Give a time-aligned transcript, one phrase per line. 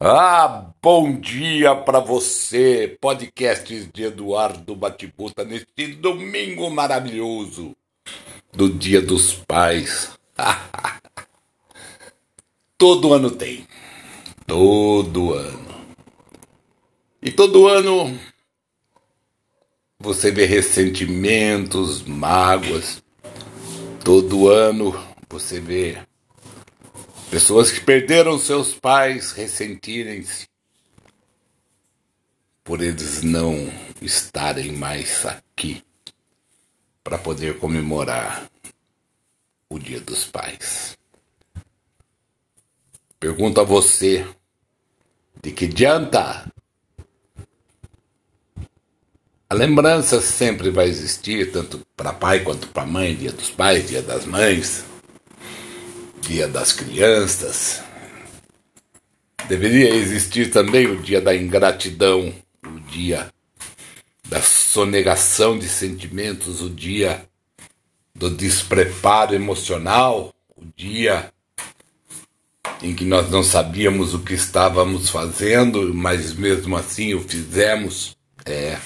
[0.00, 7.74] Ah, bom dia para você, podcast de Eduardo Batibuta, neste domingo maravilhoso
[8.52, 10.16] do Dia dos Pais.
[12.78, 13.66] todo ano tem,
[14.46, 15.74] todo ano.
[17.20, 18.16] E todo ano
[19.98, 23.02] você vê ressentimentos, mágoas.
[24.04, 24.94] Todo ano
[25.28, 25.98] você vê
[27.30, 30.48] Pessoas que perderam seus pais ressentirem-se
[32.64, 33.70] por eles não
[34.00, 35.82] estarem mais aqui
[37.04, 38.50] para poder comemorar
[39.68, 40.96] o Dia dos Pais.
[43.20, 44.26] Pergunto a você:
[45.42, 46.50] de que adianta?
[49.50, 54.02] A lembrança sempre vai existir, tanto para pai quanto para mãe, Dia dos Pais, Dia
[54.02, 54.84] das Mães.
[56.28, 57.82] Dia das Crianças.
[59.48, 62.34] Deveria existir também o Dia da Ingratidão,
[62.66, 63.30] o Dia
[64.28, 67.24] da sonegação de sentimentos, o Dia
[68.14, 71.32] do despreparo emocional, o dia
[72.82, 78.14] em que nós não sabíamos o que estávamos fazendo, mas mesmo assim o fizemos.
[78.44, 78.76] É.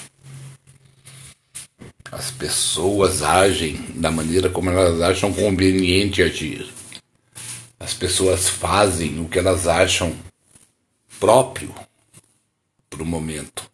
[2.09, 6.72] As pessoas agem da maneira como elas acham conveniente agir.
[7.83, 10.17] As pessoas fazem o que elas acham
[11.19, 11.75] próprio
[12.89, 13.69] para o momento.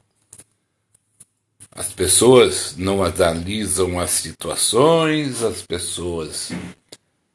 [1.72, 6.52] As pessoas não analisam as situações, as pessoas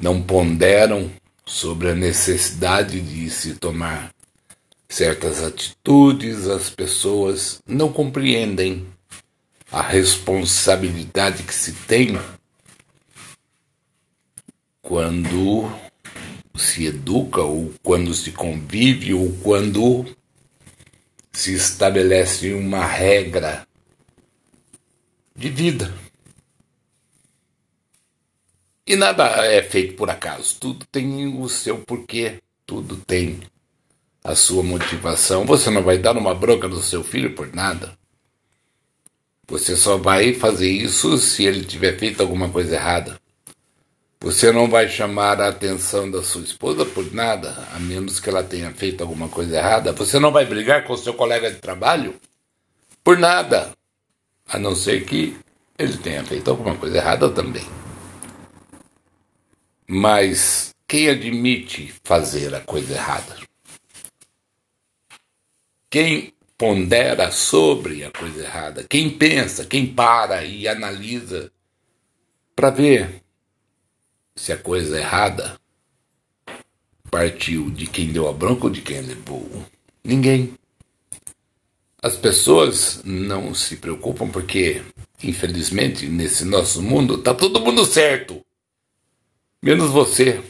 [0.01, 1.09] não ponderam
[1.47, 4.13] sobre a necessidade de se tomar
[4.89, 8.85] certas atitudes, as pessoas não compreendem
[9.71, 12.21] a responsabilidade que se tem
[14.83, 15.84] quando
[16.55, 20.07] se educa, ou quando se convive, ou quando
[21.33, 23.67] se estabelece uma regra
[25.35, 25.93] de vida.
[28.87, 33.41] E nada é feito por acaso, tudo tem o seu porquê, tudo tem
[34.23, 35.45] a sua motivação.
[35.45, 37.97] Você não vai dar uma bronca no seu filho por nada.
[39.49, 43.21] Você só vai fazer isso se ele tiver feito alguma coisa errada.
[44.25, 48.43] Você não vai chamar a atenção da sua esposa por nada, a menos que ela
[48.43, 49.93] tenha feito alguma coisa errada.
[49.93, 52.19] Você não vai brigar com o seu colega de trabalho
[53.05, 53.73] por nada,
[54.49, 55.37] a não ser que
[55.79, 57.67] ele tenha feito alguma coisa errada também.
[59.87, 63.37] Mas quem admite fazer a coisa errada?
[65.91, 68.87] Quem pondera sobre a coisa errada?
[68.89, 71.53] Quem pensa, quem para e analisa
[72.57, 73.24] para ver
[74.37, 75.59] se a coisa errada
[77.11, 79.49] partiu de quem deu a bronca ou de quem levou?
[80.03, 80.55] Ninguém.
[82.03, 84.83] As pessoas não se preocupam porque,
[85.23, 88.45] infelizmente, nesse nosso mundo, tá todo mundo certo.
[89.63, 90.43] Menos você.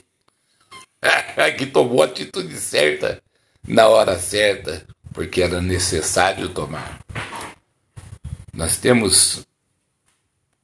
[1.56, 3.22] que tomou a atitude certa
[3.66, 7.00] na hora certa, porque era necessário tomar.
[8.52, 9.46] Nós temos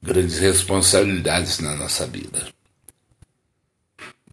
[0.01, 2.51] grandes responsabilidades na nossa vida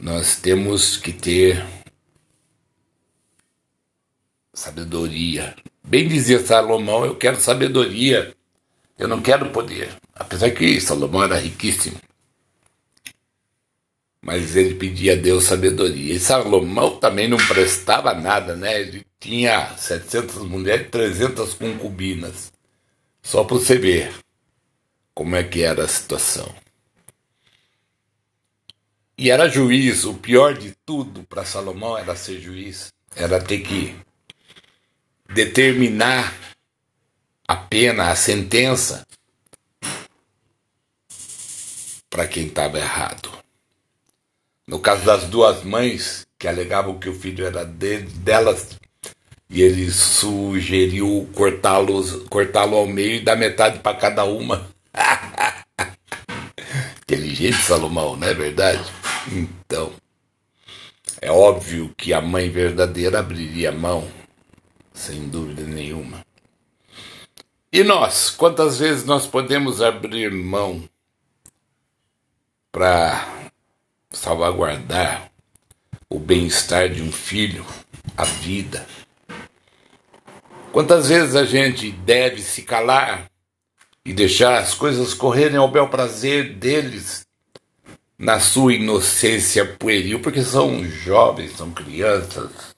[0.00, 1.64] nós temos que ter
[4.54, 5.56] sabedoria.
[5.82, 8.34] Bem dizia Salomão, eu quero sabedoria,
[8.98, 9.96] eu não quero poder.
[10.14, 11.98] Apesar que Salomão era riquíssimo.
[14.20, 16.14] Mas ele pedia a Deus sabedoria.
[16.14, 18.80] E Salomão também não prestava nada, né?
[18.80, 22.52] Ele tinha 700 mulheres e 300 concubinas.
[23.22, 24.12] Só para você ver
[25.14, 26.52] como é que era a situação.
[29.20, 33.96] E era juiz, o pior de tudo para Salomão era ser juiz, era ter que
[35.34, 36.32] determinar
[37.48, 39.04] a pena, a sentença
[42.08, 43.28] para quem estava errado.
[44.64, 48.78] No caso das duas mães que alegavam que o filho era de, delas
[49.50, 54.68] e ele sugeriu cortá-lo cortá ao meio e dar metade para cada uma.
[57.02, 59.07] Inteligente Salomão, não é verdade?
[59.30, 59.92] Então,
[61.20, 64.08] é óbvio que a mãe verdadeira abriria mão,
[64.92, 66.24] sem dúvida nenhuma.
[67.70, 70.88] E nós, quantas vezes nós podemos abrir mão
[72.72, 73.50] para
[74.10, 75.30] salvaguardar
[76.08, 77.66] o bem-estar de um filho,
[78.16, 78.86] a vida?
[80.72, 83.30] Quantas vezes a gente deve se calar
[84.04, 87.27] e deixar as coisas correrem ao bel prazer deles
[88.18, 92.76] na sua inocência pueril, porque são jovens, são crianças.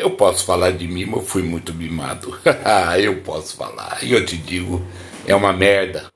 [0.00, 2.38] eu posso falar de mim, mas eu fui muito mimado.
[3.00, 4.02] eu posso falar.
[4.02, 4.84] E eu te digo,
[5.26, 6.10] é uma merda.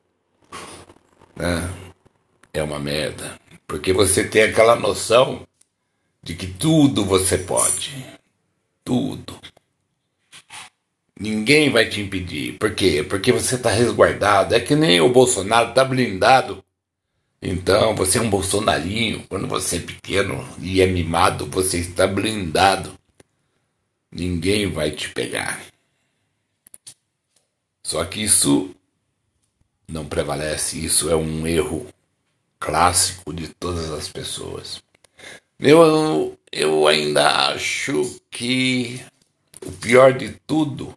[1.37, 1.71] Né?
[2.53, 3.39] É uma merda.
[3.67, 5.47] Porque você tem aquela noção
[6.23, 8.05] de que tudo você pode.
[8.85, 9.39] Tudo.
[11.19, 12.59] Ninguém vai te impedir.
[12.59, 13.05] Por quê?
[13.09, 14.55] Porque você está resguardado.
[14.55, 16.65] É que nem o Bolsonaro está blindado.
[17.41, 19.25] Então, você é um bolsonarinho.
[19.29, 22.99] Quando você é pequeno e é mimado, você está blindado.
[24.11, 25.63] Ninguém vai te pegar.
[27.83, 28.75] Só que isso
[29.87, 30.85] não prevalece.
[30.85, 31.87] Isso é um erro
[32.59, 34.83] clássico de todas as pessoas.
[35.61, 39.01] Eu, eu ainda acho que
[39.65, 40.97] o pior de tudo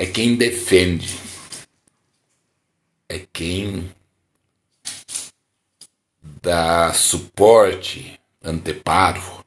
[0.00, 1.20] é quem defende,
[3.06, 3.94] é quem
[6.40, 9.44] dá suporte, anteparo,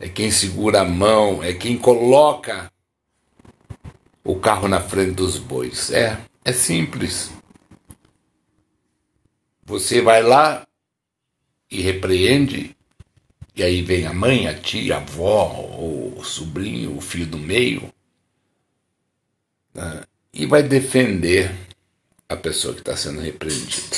[0.00, 2.72] é quem segura a mão, é quem coloca
[4.24, 5.92] o carro na frente dos bois.
[5.92, 7.30] É, é simples.
[9.64, 10.66] Você vai lá
[11.70, 12.76] e repreende,
[13.54, 17.96] e aí vem a mãe, a tia, a avó, o sobrinho, o filho do meio,
[20.32, 21.54] e vai defender
[22.28, 23.96] a pessoa que está sendo repreendida.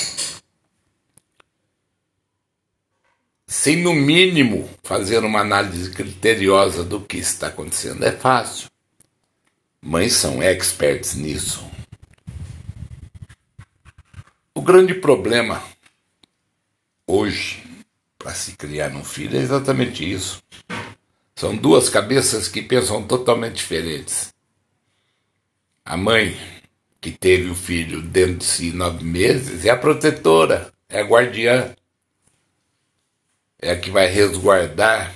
[3.45, 8.03] Sem, no mínimo, fazer uma análise criteriosa do que está acontecendo.
[8.03, 8.69] É fácil.
[9.81, 11.69] Mães são experts nisso.
[14.55, 15.61] O grande problema
[17.05, 17.61] hoje
[18.17, 20.41] para se criar um filho é exatamente isso.
[21.35, 24.30] São duas cabeças que pensam totalmente diferentes.
[25.83, 26.37] A mãe,
[26.99, 31.73] que teve o filho dentro de si nove meses, é a protetora, é a guardiã,
[33.59, 35.15] é a que vai resguardar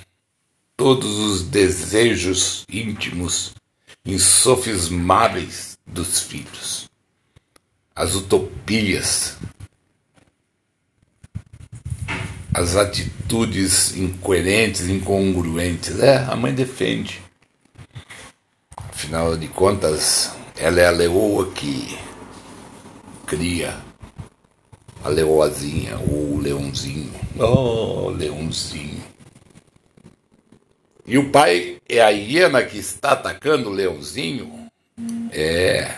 [0.76, 3.54] todos os desejos íntimos,
[4.04, 6.90] insofismáveis dos filhos,
[7.94, 9.38] as utopias,
[12.52, 16.00] as atitudes incoerentes, incongruentes.
[16.00, 17.22] É, a mãe defende.
[18.76, 21.98] Afinal de contas, ela é a leoa que
[23.26, 23.76] cria
[25.04, 27.12] a leoazinha ou o leãozinho.
[27.38, 29.04] Oh, leãozinho.
[31.06, 34.68] E o pai é a hiena que está atacando o leãozinho?
[35.30, 35.94] É.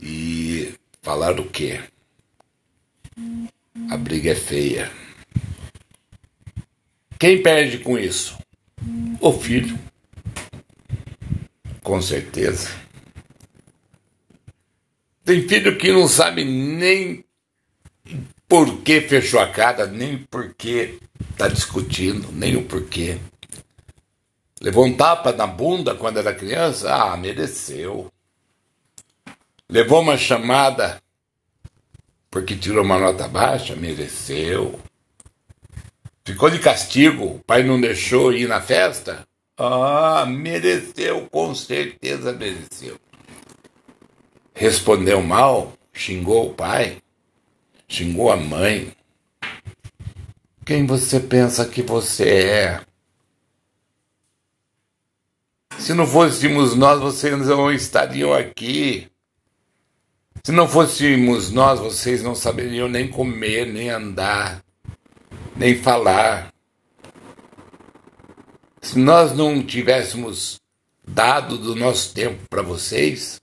[0.00, 0.72] E
[1.02, 1.80] falar o quê?
[3.90, 4.90] A briga é feia.
[7.18, 8.38] Quem perde com isso?
[9.20, 9.78] O filho.
[11.82, 12.87] Com certeza.
[15.28, 17.22] Tem filho que não sabe nem
[18.48, 20.98] por que fechou a cara, nem por que
[21.32, 23.18] está discutindo, nem o porquê.
[24.58, 26.94] Levou um tapa na bunda quando era criança?
[26.94, 28.10] Ah, mereceu.
[29.68, 30.98] Levou uma chamada
[32.30, 33.76] porque tirou uma nota baixa?
[33.76, 34.80] Mereceu.
[36.24, 39.28] Ficou de castigo, o pai não deixou ir na festa?
[39.58, 42.98] Ah, mereceu, com certeza mereceu
[44.58, 46.98] respondeu mal, xingou o pai,
[47.86, 48.92] xingou a mãe.
[50.66, 52.80] Quem você pensa que você é?
[55.78, 59.06] Se não fôssemos nós, vocês não estariam aqui.
[60.42, 64.62] Se não fôssemos nós, vocês não saberiam nem comer, nem andar,
[65.54, 66.52] nem falar.
[68.82, 70.58] Se nós não tivéssemos
[71.06, 73.38] dado do nosso tempo para vocês,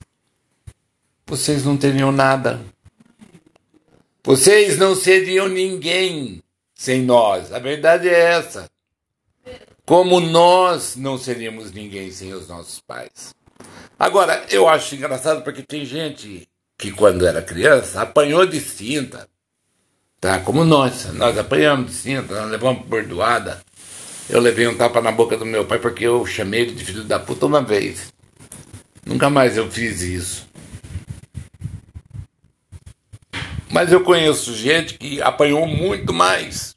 [1.28, 2.60] vocês não teriam nada.
[4.22, 6.40] Vocês não seriam ninguém
[6.72, 7.52] sem nós.
[7.52, 8.70] A verdade é essa.
[9.84, 13.34] Como nós não seríamos ninguém sem os nossos pais.
[13.98, 19.28] Agora, eu acho engraçado porque tem gente que quando era criança apanhou de cinta.
[20.20, 20.38] Tá?
[20.38, 21.12] Como nós.
[21.14, 23.60] Nós apanhamos de cinta, nós levamos bordoada.
[24.28, 27.04] Eu levei um tapa na boca do meu pai porque eu chamei ele de filho
[27.04, 28.12] da puta uma vez.
[29.04, 30.45] Nunca mais eu fiz isso.
[33.70, 36.76] Mas eu conheço gente que apanhou muito mais,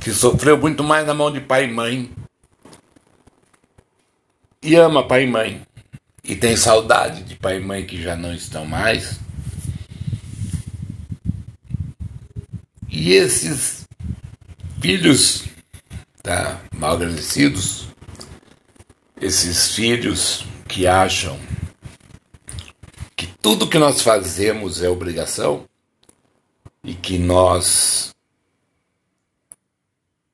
[0.00, 2.10] que sofreu muito mais na mão de pai e mãe.
[4.62, 5.62] E ama pai e mãe.
[6.24, 9.20] E tem saudade de pai e mãe que já não estão mais.
[12.88, 13.86] E esses
[14.80, 15.44] filhos
[16.22, 17.88] tá, mal agradecidos,
[19.20, 21.38] esses filhos que acham
[23.14, 25.67] que tudo que nós fazemos é obrigação,
[26.88, 28.14] e que nós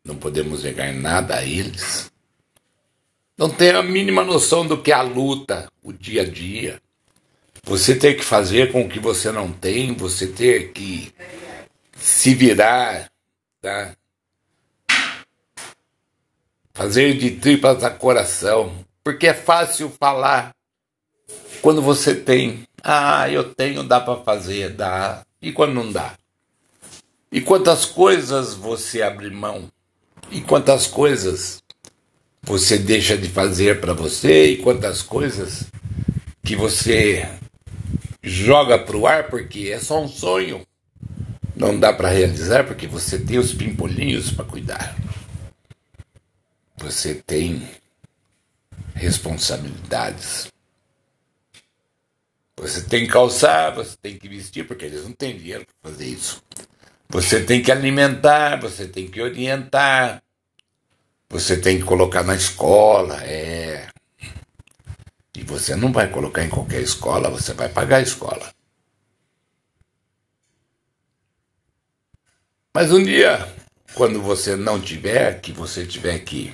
[0.05, 2.13] não podemos negar nada a eles,
[3.37, 6.81] não tem a mínima noção do que é a luta, o dia a dia.
[7.65, 11.13] Você ter que fazer com o que você não tem, você ter que
[11.97, 13.11] se virar,
[13.61, 13.97] tá?
[16.73, 20.55] Fazer de tripas a coração, porque é fácil falar
[21.61, 22.63] quando você tem.
[22.81, 25.27] Ah, eu tenho, dá para fazer, dá.
[25.43, 26.15] E quando não dá?
[27.35, 29.69] E quantas coisas você abre mão?
[30.31, 31.61] E quantas coisas
[32.41, 34.53] você deixa de fazer para você?
[34.53, 35.65] E quantas coisas
[36.45, 37.29] que você
[38.23, 40.65] joga para o ar porque é só um sonho?
[41.57, 44.97] Não dá para realizar porque você tem os pimpolinhos para cuidar.
[46.77, 47.69] Você tem
[48.95, 50.53] responsabilidades.
[52.57, 56.07] Você tem que calçar, você tem que vestir, porque eles não têm dinheiro para fazer
[56.07, 56.41] isso.
[57.09, 60.23] Você tem que alimentar, você tem que orientar,
[61.29, 63.89] você tem que colocar na escola, é.
[65.37, 68.53] E você não vai colocar em qualquer escola, você vai pagar a escola.
[72.73, 73.53] Mas um dia,
[73.95, 76.53] quando você não tiver, que você tiver que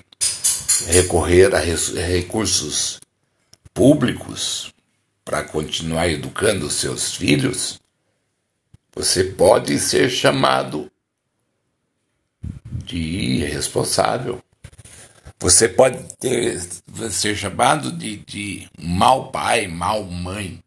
[0.87, 3.00] recorrer a recursos
[3.73, 4.73] públicos
[5.25, 7.80] para continuar educando os seus filhos,
[9.00, 10.90] você pode ser chamado
[12.85, 14.42] de irresponsável.
[15.38, 16.61] Você pode ter,
[17.11, 20.62] ser chamado de, de mau pai, mau mãe,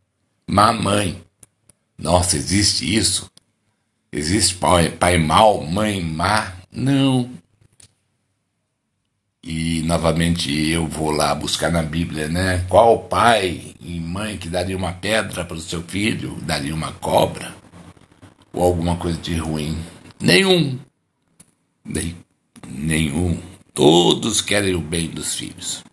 [0.47, 1.23] má mãe.
[1.95, 3.29] Nossa, existe isso?
[4.11, 6.53] Existe pai, pai mau, mãe má?
[6.71, 7.29] Não.
[9.43, 12.65] E novamente eu vou lá buscar na Bíblia, né?
[12.67, 17.62] Qual pai e mãe que daria uma pedra para o seu filho, daria uma cobra
[18.53, 19.75] ou alguma coisa de ruim?
[20.22, 20.79] Nenhum.
[21.83, 22.15] Nem,
[22.67, 23.41] nenhum.
[23.74, 25.83] Todos querem o bem dos filhos.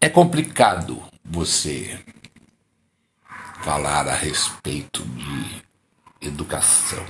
[0.00, 1.98] É complicado você
[3.62, 5.62] falar a respeito de
[6.28, 7.04] educação.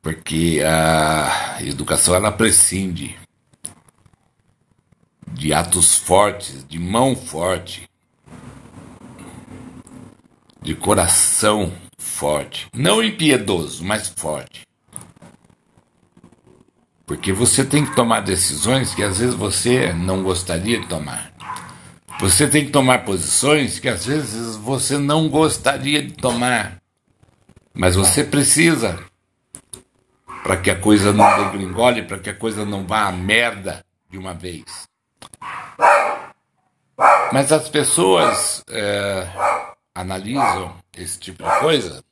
[0.00, 3.18] Porque a educação ela prescinde
[5.32, 7.88] de atos fortes, de mão forte,
[10.62, 12.68] de coração forte.
[12.74, 14.66] Não impiedoso, mas forte.
[17.06, 21.32] Porque você tem que tomar decisões que às vezes você não gostaria de tomar.
[22.20, 26.82] Você tem que tomar posições que às vezes você não gostaria de tomar.
[27.72, 28.98] Mas você precisa
[30.42, 34.18] para que a coisa não degringole, para que a coisa não vá à merda de
[34.18, 34.87] uma vez.
[37.32, 39.28] Mas as pessoas é,
[39.94, 42.02] analisam esse tipo de coisa,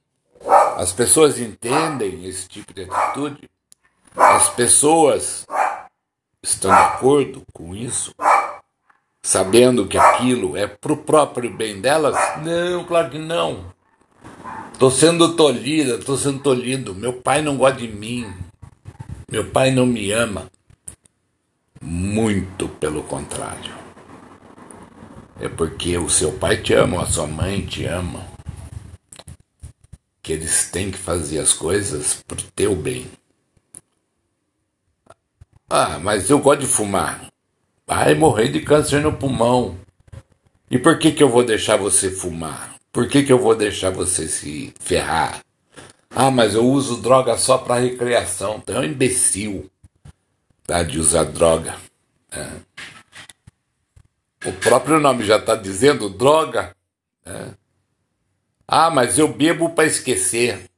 [0.76, 3.50] as pessoas entendem esse tipo de atitude,
[4.14, 5.46] as pessoas
[6.42, 8.14] estão de acordo com isso,
[9.22, 12.16] sabendo que aquilo é para o próprio bem delas?
[12.42, 13.74] Não, claro que não.
[14.72, 16.94] Estou sendo tolhida, estou sendo tolhido.
[16.94, 18.30] Meu pai não gosta de mim.
[19.30, 20.50] Meu pai não me ama.
[21.88, 23.72] Muito pelo contrário.
[25.40, 28.26] É porque o seu pai te ama, a sua mãe te ama.
[30.20, 33.06] Que eles têm que fazer as coisas pro teu bem.
[35.70, 37.28] Ah, mas eu gosto de fumar.
[37.86, 39.78] Vai morrer de câncer no pulmão.
[40.68, 42.74] E por que, que eu vou deixar você fumar?
[42.90, 45.40] Por que, que eu vou deixar você se ferrar?
[46.10, 48.58] Ah, mas eu uso droga só para recreação.
[48.58, 49.70] Tu é um imbecil
[50.66, 51.76] tá, de usar droga.
[52.30, 52.48] É.
[54.48, 56.74] O próprio nome já está dizendo droga.
[57.24, 57.50] É.
[58.66, 60.68] Ah, mas eu bebo para esquecer.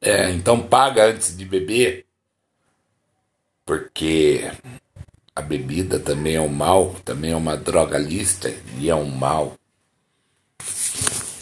[0.00, 2.06] É, então paga antes de beber.
[3.64, 4.50] Porque
[5.34, 9.56] a bebida também é um mal, também é uma droga lista e é um mal.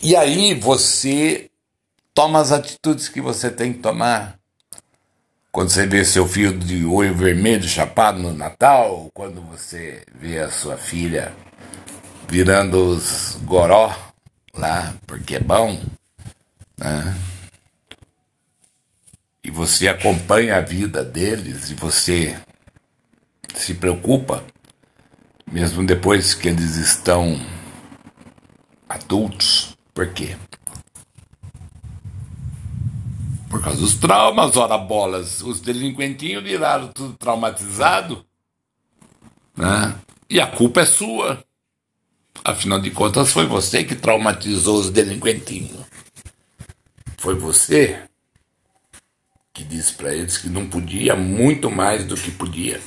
[0.03, 1.51] E aí você
[2.15, 4.39] toma as atitudes que você tem que tomar.
[5.55, 10.51] Quando você vê seu filho de olho vermelho chapado no Natal, quando você vê a
[10.51, 11.33] sua filha
[12.29, 13.97] virando os goró
[14.53, 15.81] lá, porque é bom,
[16.77, 17.17] né?
[19.45, 22.37] E você acompanha a vida deles e você
[23.55, 24.43] se preocupa,
[25.49, 27.41] mesmo depois que eles estão
[28.89, 29.79] adultos.
[29.95, 30.37] Por quê?
[33.55, 35.41] Por causa dos traumas, ora bolas.
[35.41, 38.27] Os delinquentinhos viraram tudo traumatizado.
[39.57, 39.95] Né?
[40.29, 41.41] E a culpa é sua.
[42.45, 45.87] Afinal de contas, foi você que traumatizou os delinquentinhos.
[47.17, 48.03] Foi você.
[49.53, 52.81] que disse para eles que não podia muito mais do que podia.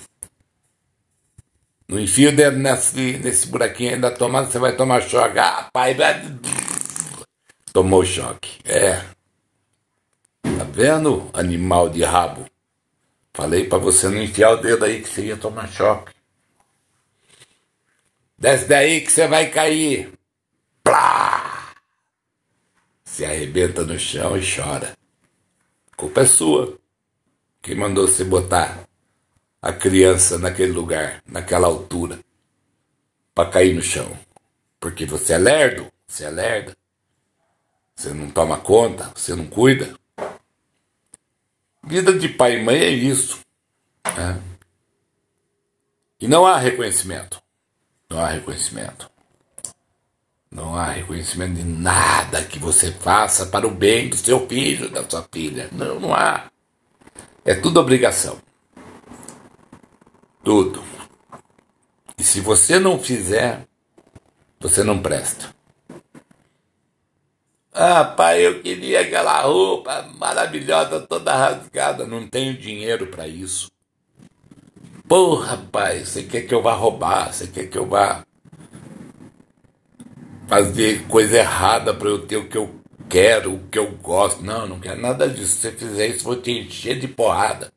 [1.88, 5.40] Não enfia o dedo nesse, nesse buraquinho aí da tomada, você vai tomar choque.
[5.40, 5.96] Ah, pai,
[7.72, 8.60] tomou choque.
[8.66, 9.16] É.
[10.78, 12.46] Vendo, animal de rabo?
[13.34, 16.14] Falei para você não enfiar o dedo aí que você ia tomar choque.
[18.38, 20.14] Desce daí que você vai cair.
[20.84, 21.74] Plá!
[23.04, 24.96] Se arrebenta no chão e chora.
[25.96, 26.78] Culpa é sua.
[27.60, 28.88] Quem mandou você botar
[29.60, 32.20] a criança naquele lugar, naquela altura,
[33.34, 34.16] para cair no chão?
[34.80, 36.78] Porque você é lerdo, você é lerda.
[37.96, 39.98] Você não toma conta, você não cuida.
[41.88, 43.40] Vida de pai e mãe é isso.
[44.06, 44.42] Né?
[46.20, 47.42] E não há reconhecimento.
[48.10, 49.10] Não há reconhecimento.
[50.52, 55.08] Não há reconhecimento de nada que você faça para o bem do seu filho, da
[55.10, 55.70] sua filha.
[55.72, 56.52] Não, não há.
[57.46, 58.38] É tudo obrigação.
[60.44, 60.84] Tudo.
[62.18, 63.66] E se você não fizer,
[64.60, 65.56] você não presta.
[67.80, 72.08] Ah, pai, eu queria aquela roupa maravilhosa, toda rasgada.
[72.08, 73.72] Não tenho dinheiro para isso.
[75.08, 77.32] Porra, pai, você quer que eu vá roubar?
[77.32, 78.26] Você quer que eu vá
[80.48, 84.42] fazer coisa errada para eu ter o que eu quero, o que eu gosto.
[84.44, 85.58] Não, não quero nada disso.
[85.58, 87.72] Se você fizer isso, vou te encher de porrada.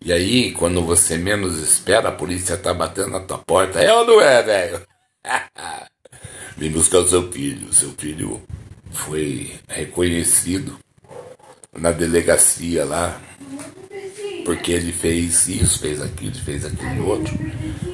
[0.00, 3.80] E aí, quando você menos espera, a polícia tá batendo na tua porta.
[3.80, 4.82] É ou não é, velho?
[6.58, 7.72] Vem buscar o seu filho.
[7.72, 8.42] Seu filho
[8.90, 10.76] foi reconhecido
[11.72, 13.20] na delegacia lá,
[14.44, 17.32] porque ele fez isso, fez aquilo, fez aquilo outro.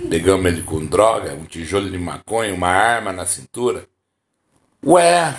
[0.09, 3.87] Pegamos ele com droga, um tijolo de maconha, uma arma na cintura.
[4.83, 5.37] Ué,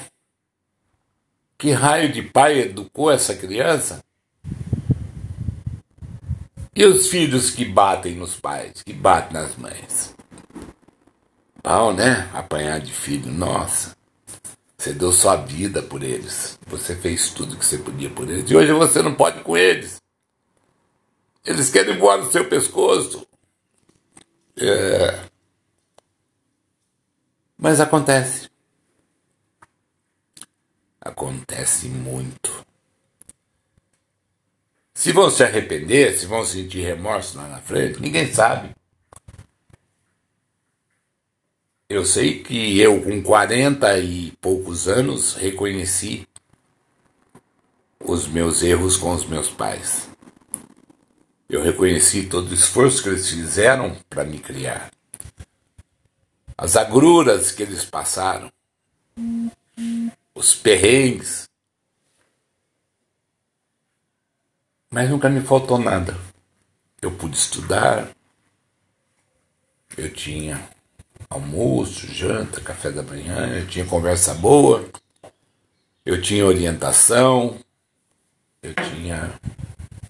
[1.58, 4.04] que raio de pai educou essa criança?
[6.76, 10.15] E os filhos que batem nos pais, que batem nas mães?
[11.66, 12.30] Pau, né?
[12.32, 13.98] Apanhar de filho, nossa.
[14.78, 16.60] Você deu sua vida por eles.
[16.68, 18.52] Você fez tudo que você podia por eles.
[18.52, 20.00] E hoje você não pode com eles.
[21.44, 23.26] Eles querem voar no seu pescoço.
[24.56, 25.26] É.
[27.58, 28.48] Mas acontece.
[31.02, 32.64] Acontece muito.
[34.94, 38.70] Se vão se arrepender, se vão sentir remorso lá na frente, ninguém sabe.
[41.96, 46.28] Eu sei que eu, com 40 e poucos anos, reconheci
[48.04, 50.10] os meus erros com os meus pais.
[51.48, 54.92] Eu reconheci todo o esforço que eles fizeram para me criar.
[56.58, 58.52] As agruras que eles passaram.
[60.36, 61.50] Os perrengues.
[64.92, 66.14] Mas nunca me faltou nada.
[67.02, 68.14] Eu pude estudar.
[69.98, 70.75] Eu tinha
[71.30, 74.86] almoço, janta, café da manhã, eu tinha conversa boa.
[76.06, 77.58] Eu tinha orientação.
[78.62, 79.34] Eu tinha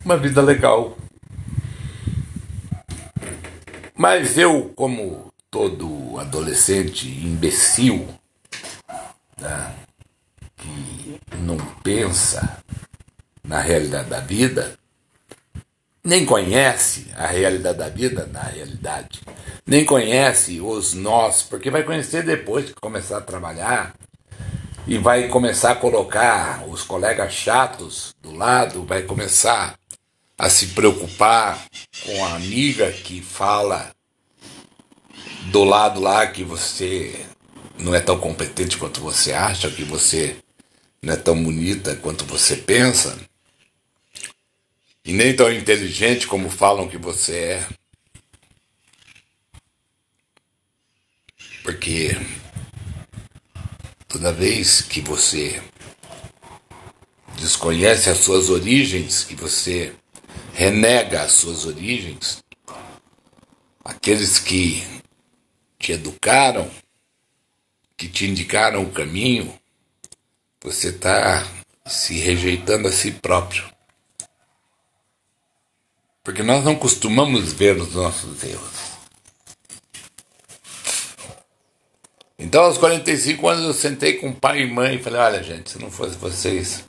[0.04, 0.97] uma vida legal.
[3.97, 8.08] Mas eu, como todo adolescente imbecil,
[9.39, 9.73] né,
[10.58, 12.62] que não pensa
[13.43, 14.78] na realidade da vida,
[16.05, 19.21] nem conhece a realidade da vida na realidade,
[19.65, 23.95] nem conhece os nós, porque vai conhecer depois que começar a trabalhar
[24.87, 29.79] e vai começar a colocar os colegas chatos do lado, vai começar
[30.37, 31.65] a se preocupar
[32.05, 33.89] com a amiga que fala
[35.45, 37.25] do lado lá que você
[37.79, 40.35] não é tão competente quanto você acha, que você
[41.01, 43.17] não é tão bonita quanto você pensa,
[45.05, 47.67] e nem tão inteligente como falam que você é.
[51.61, 52.17] Porque
[54.07, 55.61] toda vez que você
[57.37, 59.93] desconhece as suas origens, que você
[60.53, 62.43] renega as suas origens,
[63.83, 64.83] aqueles que
[65.77, 66.69] te educaram,
[67.95, 69.53] que te indicaram o caminho,
[70.63, 71.45] você está
[71.85, 73.74] se rejeitando a si próprio.
[76.25, 78.95] Porque nós não costumamos ver os nossos erros.
[82.39, 85.79] Então, aos 45 anos, eu sentei com pai e mãe e falei: olha, gente, se
[85.79, 86.83] não fosse vocês,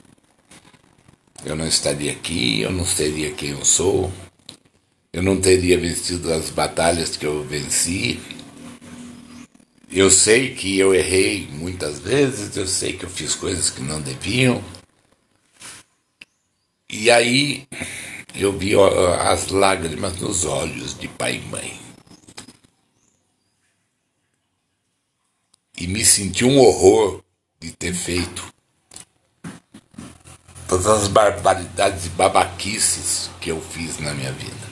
[1.45, 4.11] eu não estaria aqui, eu não seria quem eu sou,
[5.13, 8.19] eu não teria vencido as batalhas que eu venci.
[9.89, 14.01] Eu sei que eu errei muitas vezes, eu sei que eu fiz coisas que não
[14.01, 14.63] deviam.
[16.89, 17.67] E aí
[18.35, 18.73] eu vi
[19.19, 21.79] as lágrimas nos olhos de pai e mãe.
[25.77, 27.23] E me senti um horror
[27.59, 28.53] de ter feito
[30.67, 34.67] todas as barbaridades e babaquices que eu fiz na minha vida.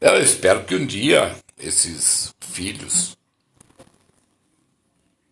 [0.00, 3.16] Eu espero que um dia esses filhos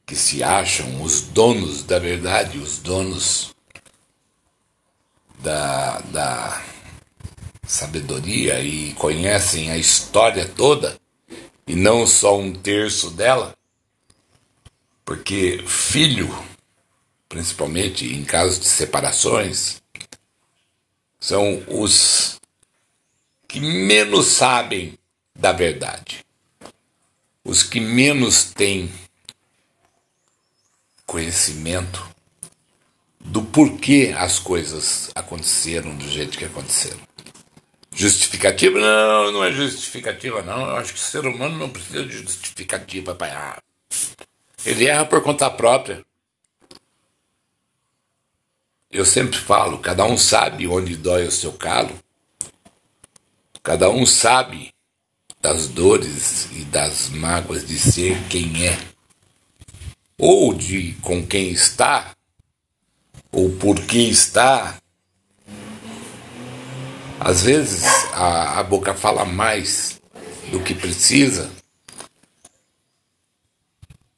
[0.07, 3.55] que se acham os donos da verdade, os donos
[5.41, 6.63] da, da
[7.67, 10.99] sabedoria e conhecem a história toda
[11.67, 13.57] e não só um terço dela,
[15.05, 16.29] porque filho,
[17.29, 19.83] principalmente em casos de separações,
[21.19, 22.39] são os
[23.49, 24.99] que menos sabem
[25.35, 26.25] da verdade,
[27.45, 28.91] os que menos têm
[31.07, 32.07] conhecimento
[33.21, 37.14] do porquê as coisas aconteceram do jeito que aconteceram.
[37.95, 38.79] Justificativa?
[38.79, 40.69] Não, não é justificativa, não.
[40.69, 43.63] Eu acho que o ser humano não precisa de justificativa para errar.
[44.67, 46.05] Ele erra por conta própria.
[48.91, 51.99] Eu sempre falo, cada um sabe onde dói o seu calo.
[53.63, 54.73] Cada um sabe
[55.41, 58.79] das dores e das mágoas de ser quem é.
[60.19, 62.15] Ou de com quem está,
[63.33, 64.81] ou por que está.
[67.25, 70.01] Às vezes a, a boca fala mais
[70.51, 71.51] do que precisa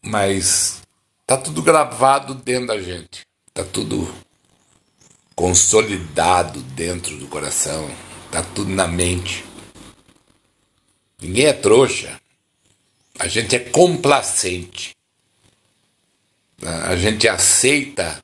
[0.07, 0.83] mas
[1.27, 4.12] tá tudo gravado dentro da gente, tá tudo
[5.35, 7.90] consolidado dentro do coração,
[8.31, 9.45] tá tudo na mente.
[11.21, 12.21] Ninguém é trouxa.
[13.19, 14.95] A gente é complacente.
[16.62, 18.23] A gente aceita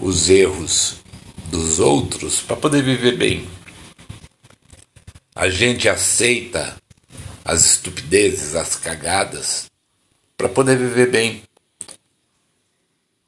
[0.00, 0.96] os erros
[1.50, 3.48] dos outros para poder viver bem.
[5.34, 6.76] A gente aceita
[7.44, 9.70] as estupidezes, as cagadas
[10.36, 11.42] para poder viver bem.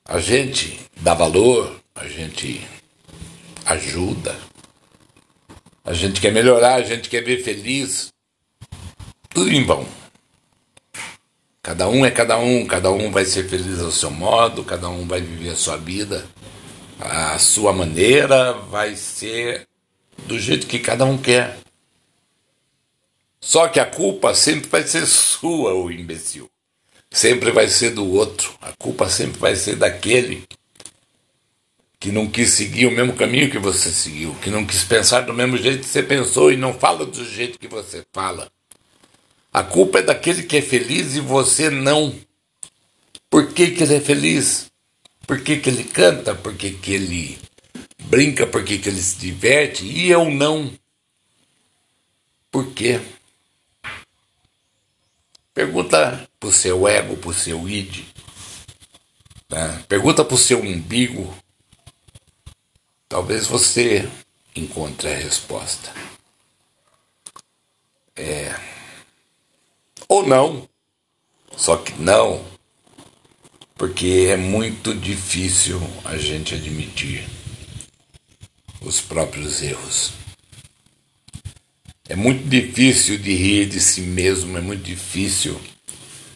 [0.05, 2.67] A gente dá valor, a gente
[3.65, 4.37] ajuda,
[5.85, 8.13] a gente quer melhorar, a gente quer ver feliz.
[9.29, 9.87] Tudo em vão.
[11.63, 15.07] Cada um é cada um, cada um vai ser feliz ao seu modo, cada um
[15.07, 16.27] vai viver a sua vida,
[17.03, 19.67] a sua maneira vai ser
[20.27, 21.59] do jeito que cada um quer.
[23.41, 26.53] Só que a culpa sempre vai ser sua, o imbecil
[27.13, 28.55] sempre vai ser do outro.
[28.61, 30.45] A culpa sempre vai ser daquele
[32.01, 35.33] que não quis seguir o mesmo caminho que você seguiu, que não quis pensar do
[35.33, 38.51] mesmo jeito que você pensou e não fala do jeito que você fala.
[39.53, 42.13] A culpa é daquele que é feliz e você não.
[43.31, 44.72] Por que, que ele é feliz?
[45.27, 46.35] Por que, que ele canta?
[46.35, 47.39] Por que, que ele
[48.05, 48.47] brinca?
[48.47, 49.85] Por que, que ele se diverte?
[49.85, 50.73] E eu não.
[52.51, 53.01] Por quê?
[55.55, 58.05] Pergunta para o seu ego, para o seu id.
[59.49, 59.85] Né?
[59.89, 61.35] Pergunta para o seu umbigo.
[63.09, 64.09] Talvez você
[64.57, 65.93] encontre a resposta.
[68.17, 68.55] É.
[70.09, 70.69] Ou não.
[71.57, 72.45] Só que não,
[73.83, 77.29] porque é muito difícil a gente admitir
[78.81, 80.13] os próprios erros.
[82.09, 85.61] É muito difícil de rir de si mesmo, é muito difícil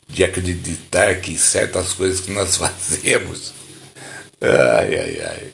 [0.09, 3.55] de acreditar que certas coisas que nós fazemos,
[4.41, 5.53] ai, ai, ai,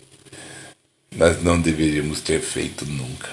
[1.14, 3.28] nós não deveríamos ter feito nunca.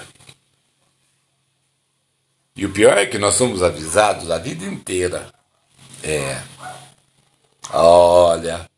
[2.54, 5.32] E o pior é que nós somos avisados a vida inteira.
[6.02, 6.42] É.
[7.72, 8.68] Olha,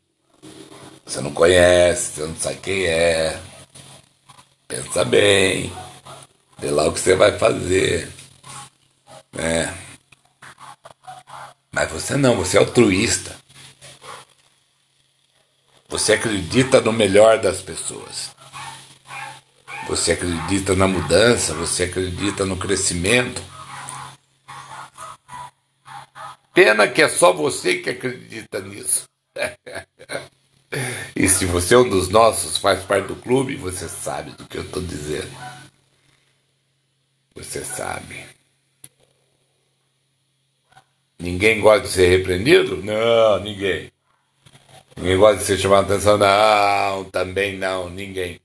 [1.05, 3.39] você não conhece, você não sabe quem é.
[4.67, 5.73] Pensa bem.
[6.59, 8.11] Vê lá o que você vai fazer.
[9.31, 9.73] Né?
[11.71, 13.35] Mas você não, você é altruísta.
[15.89, 18.31] Você acredita no melhor das pessoas.
[19.87, 23.41] Você acredita na mudança, você acredita no crescimento.
[26.53, 29.05] Pena que é só você que acredita nisso.
[31.15, 34.57] e se você é um dos nossos, faz parte do clube, você sabe do que
[34.57, 35.31] eu estou dizendo.
[37.35, 38.23] Você sabe.
[41.17, 42.77] Ninguém gosta de ser repreendido?
[42.83, 43.91] Não, ninguém.
[44.95, 46.17] Ninguém gosta de ser chamado a atenção?
[46.17, 48.42] Não, também não, ninguém.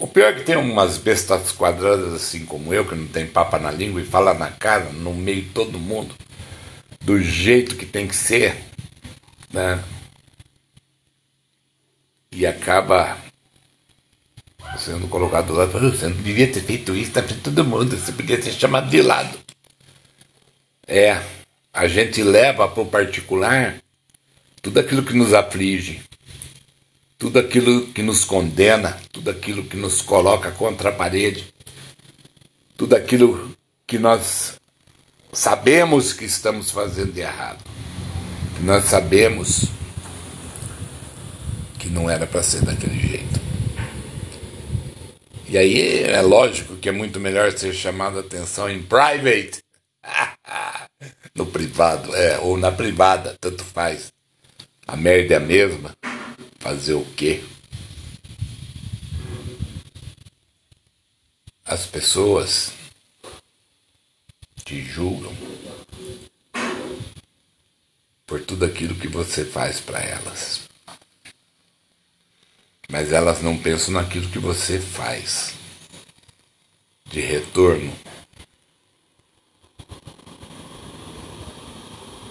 [0.00, 3.58] O pior é que tem umas bestas quadradas assim como eu, que não tem papa
[3.58, 6.14] na língua e fala na cara, no meio de todo mundo,
[7.00, 8.56] do jeito que tem que ser,
[9.52, 9.82] né?
[12.30, 13.18] E acaba
[14.78, 18.40] sendo colocado lá, você não devia ter feito isso tá para todo mundo, você podia
[18.40, 19.36] ter chamado de lado.
[20.86, 21.20] É,
[21.72, 23.82] a gente leva para o particular
[24.62, 26.00] tudo aquilo que nos aflige,
[27.18, 31.52] tudo aquilo que nos condena, tudo aquilo que nos coloca contra a parede,
[32.76, 33.52] tudo aquilo
[33.84, 34.54] que nós
[35.32, 37.64] sabemos que estamos fazendo de errado,
[38.56, 39.64] que nós sabemos
[41.78, 43.40] que não era para ser daquele jeito.
[45.48, 49.60] E aí é lógico que é muito melhor ser chamado a atenção em private,
[51.34, 54.12] no privado, é, ou na privada, tanto faz.
[54.86, 55.96] A merda é a mesma.
[56.58, 57.44] Fazer o quê?
[61.64, 62.72] As pessoas
[64.64, 65.34] te julgam
[68.26, 70.68] por tudo aquilo que você faz para elas.
[72.90, 75.54] Mas elas não pensam naquilo que você faz
[77.06, 77.92] de retorno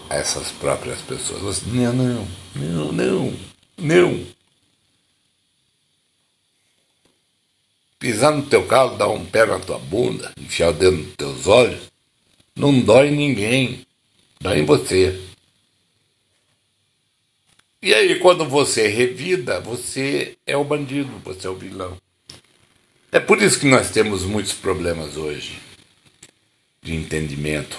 [0.09, 1.41] a essas próprias pessoas.
[1.41, 3.39] Você, não, não, não, não,
[3.77, 4.25] não.
[7.99, 11.47] Pisar no teu carro, dar um pé na tua bunda, enfiar o dedo nos teus
[11.47, 11.81] olhos,
[12.55, 13.85] não dói ninguém,
[14.39, 15.19] dói em você.
[17.81, 21.97] E aí, quando você revida, você é o bandido, você é o vilão.
[23.11, 25.59] É por isso que nós temos muitos problemas hoje
[26.81, 27.77] de entendimento.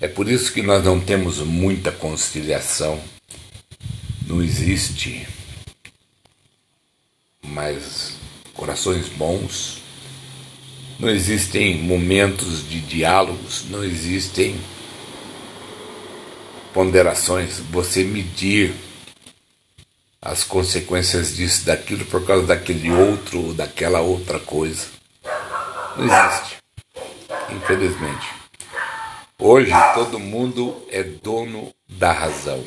[0.00, 3.02] É por isso que nós não temos muita conciliação.
[4.28, 5.26] Não existe
[7.42, 8.12] mais
[8.52, 9.80] corações bons.
[10.98, 14.60] Não existem momentos de diálogos, não existem
[16.74, 18.74] ponderações, você medir
[20.20, 24.88] as consequências disso, daquilo, por causa daquele outro ou daquela outra coisa.
[25.96, 26.58] Não existe.
[27.50, 28.28] Infelizmente.
[29.38, 32.62] Hoje todo mundo é dono da razão.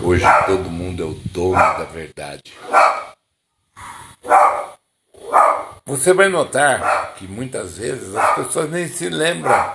[0.00, 2.52] Hoje todo mundo é o dono da verdade.
[5.84, 9.72] Você vai notar que muitas vezes as pessoas nem se lembram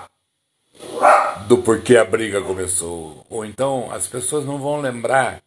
[1.48, 3.26] do porquê a briga começou.
[3.30, 5.42] Ou então as pessoas não vão lembrar.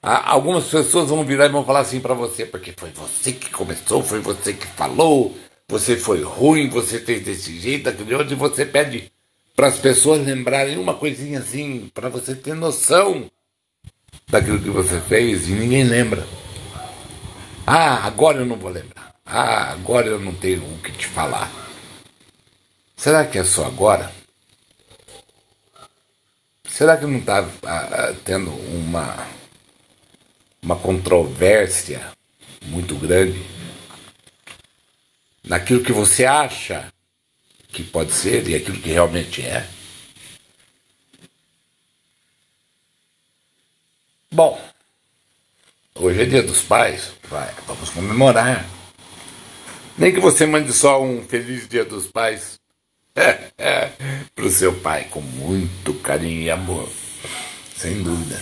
[0.00, 4.02] Algumas pessoas vão virar e vão falar assim para você, porque foi você que começou,
[4.02, 5.36] foi você que falou,
[5.68, 9.12] você foi ruim, você fez desse jeito, daquele outro, e você pede
[9.56, 13.28] para as pessoas lembrarem uma coisinha assim, para você ter noção
[14.30, 16.26] daquilo que você fez e ninguém lembra.
[17.66, 19.14] Ah, agora eu não vou lembrar.
[19.26, 21.50] Ah, agora eu não tenho o que te falar.
[22.96, 24.12] Será que é só agora?
[26.68, 29.26] Será que não está ah, tendo uma,
[30.62, 32.00] uma controvérsia
[32.66, 33.44] muito grande
[35.44, 36.92] naquilo que você acha
[37.68, 39.66] que pode ser e aquilo que realmente é?
[44.32, 44.62] Bom,
[45.92, 48.64] hoje é dia dos pais, vai, vamos comemorar.
[49.98, 52.60] Nem que você mande só um feliz dia dos pais
[53.12, 56.88] para o seu pai com muito carinho e amor,
[57.76, 58.40] sem dúvida.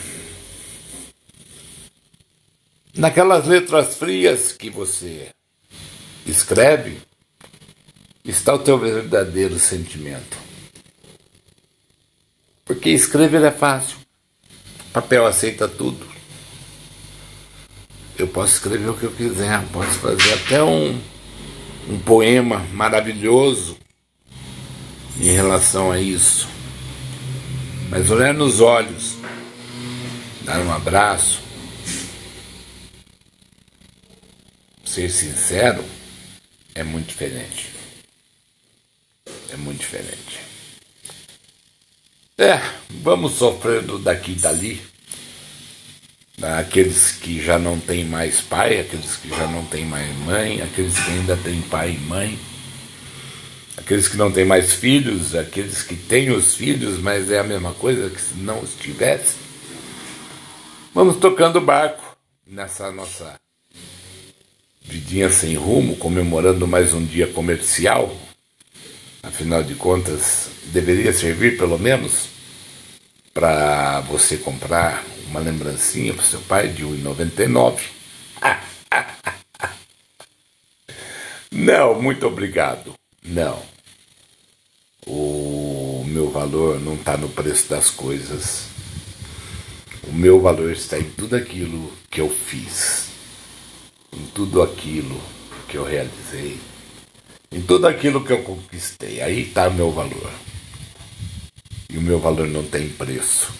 [2.94, 5.30] Naquelas letras frias que você
[6.26, 7.00] escreve,
[8.22, 10.36] está o teu verdadeiro sentimento.
[12.66, 13.97] Porque escrever é fácil,
[14.92, 16.06] papel aceita tudo.
[18.18, 21.00] Eu posso escrever o que eu quiser, posso fazer até um,
[21.88, 23.76] um poema maravilhoso
[25.20, 26.48] em relação a isso.
[27.88, 29.16] Mas olhar nos olhos,
[30.42, 31.40] dar um abraço,
[34.84, 35.84] ser sincero,
[36.74, 37.72] é muito diferente.
[39.50, 40.47] É muito diferente.
[42.38, 42.60] É,
[43.02, 44.80] vamos sofrendo daqui e dali.
[46.40, 50.96] Aqueles que já não têm mais pai, aqueles que já não têm mais mãe, aqueles
[50.96, 52.38] que ainda têm pai e mãe
[53.88, 57.72] aqueles que não têm mais filhos, aqueles que têm os filhos, mas é a mesma
[57.72, 59.36] coisa que se não os tivesse.
[60.92, 63.34] Vamos tocando o barco nessa nossa
[64.82, 68.14] vidinha sem rumo, comemorando mais um dia comercial.
[69.22, 72.28] Afinal de contas, deveria servir pelo menos
[73.34, 77.80] para você comprar uma lembrancinha para seu pai de R$ 1,99.
[81.50, 82.94] Não, muito obrigado.
[83.22, 83.62] Não
[85.08, 88.66] o meu valor não está no preço das coisas.
[90.06, 93.06] O meu valor está em tudo aquilo que eu fiz,
[94.12, 95.20] em tudo aquilo
[95.66, 96.58] que eu realizei,
[97.50, 99.20] em tudo aquilo que eu conquistei.
[99.20, 100.32] Aí está o meu valor.
[101.90, 103.52] E o meu valor não tem preço.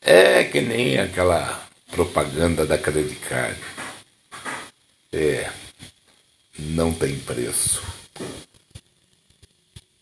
[0.00, 3.58] É que nem aquela propaganda da Credit Card.
[5.12, 5.50] É,
[6.58, 7.82] não tem preço.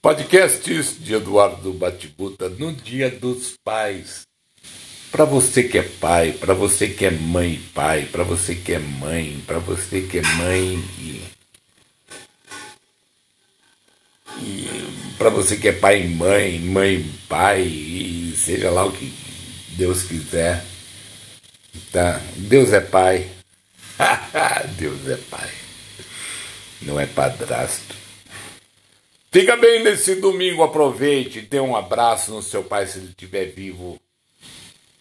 [0.03, 4.27] Podcasts de Eduardo Batibuta no Dia dos Pais.
[5.11, 8.75] Para você que é pai, para você que é mãe e pai, para você que
[8.75, 11.23] é mãe, para você que é mãe e,
[15.19, 19.13] para você que é pai e mãe, mãe e pai, e seja lá o que
[19.71, 20.65] Deus quiser.
[21.93, 22.21] Tá?
[22.37, 23.29] Deus é pai.
[24.79, 25.51] Deus é pai.
[26.83, 27.95] Não é padrasto.
[29.31, 33.99] Fica bem nesse domingo, aproveite, dê um abraço no seu pai se ele estiver vivo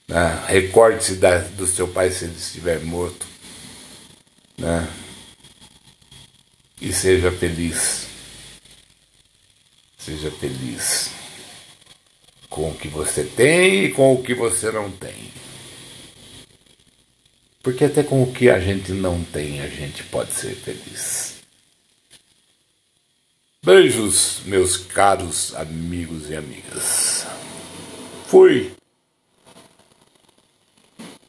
[0.08, 0.44] né?
[0.48, 1.16] Recorde-se
[1.56, 3.26] do seu pai se ele estiver morto.
[4.58, 4.88] Né?
[6.82, 8.08] E seja feliz.
[10.04, 11.12] Seja feliz
[12.50, 15.32] com o que você tem e com o que você não tem.
[17.64, 21.36] Porque até com o que a gente não tem, a gente pode ser feliz.
[23.64, 27.26] Beijos, meus caros amigos e amigas.
[28.28, 28.74] Fui.